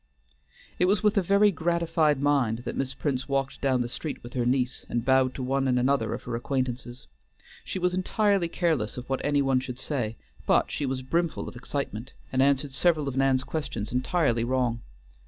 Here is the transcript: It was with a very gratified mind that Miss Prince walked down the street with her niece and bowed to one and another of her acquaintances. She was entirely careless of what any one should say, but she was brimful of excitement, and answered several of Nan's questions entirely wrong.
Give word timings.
It 0.79 0.85
was 0.85 1.03
with 1.03 1.15
a 1.15 1.21
very 1.21 1.51
gratified 1.51 2.19
mind 2.23 2.63
that 2.65 2.75
Miss 2.75 2.95
Prince 2.95 3.29
walked 3.29 3.61
down 3.61 3.81
the 3.81 3.87
street 3.87 4.23
with 4.23 4.33
her 4.33 4.47
niece 4.47 4.83
and 4.89 5.05
bowed 5.05 5.35
to 5.35 5.43
one 5.43 5.67
and 5.67 5.77
another 5.77 6.15
of 6.15 6.23
her 6.23 6.35
acquaintances. 6.35 7.05
She 7.63 7.77
was 7.77 7.93
entirely 7.93 8.47
careless 8.47 8.97
of 8.97 9.07
what 9.07 9.23
any 9.23 9.43
one 9.43 9.59
should 9.59 9.77
say, 9.77 10.15
but 10.47 10.71
she 10.71 10.87
was 10.87 11.03
brimful 11.03 11.47
of 11.47 11.55
excitement, 11.55 12.13
and 12.33 12.41
answered 12.41 12.71
several 12.71 13.07
of 13.07 13.15
Nan's 13.15 13.43
questions 13.43 13.91
entirely 13.91 14.43
wrong. 14.43 14.81